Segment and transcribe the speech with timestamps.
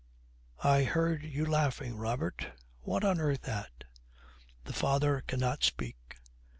[0.63, 3.83] 'I heard you laughing, Robert; what on earth at?'
[4.63, 6.15] The father cannot speak.